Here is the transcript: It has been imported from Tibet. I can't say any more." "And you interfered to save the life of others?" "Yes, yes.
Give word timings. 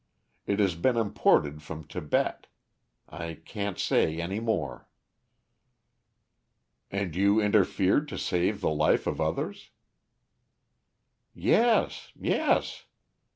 It 0.47 0.57
has 0.59 0.73
been 0.73 0.97
imported 0.97 1.61
from 1.61 1.83
Tibet. 1.83 2.47
I 3.07 3.35
can't 3.35 3.77
say 3.77 4.19
any 4.19 4.39
more." 4.39 4.87
"And 6.89 7.15
you 7.15 7.39
interfered 7.39 8.07
to 8.07 8.17
save 8.17 8.61
the 8.61 8.71
life 8.73 9.05
of 9.05 9.21
others?" 9.21 9.69
"Yes, 11.35 12.11
yes. 12.15 12.85